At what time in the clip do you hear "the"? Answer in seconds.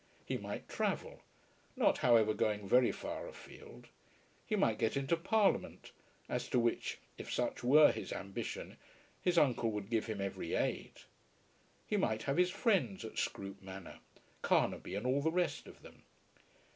15.21-15.29